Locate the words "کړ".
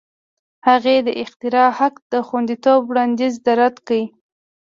3.87-3.99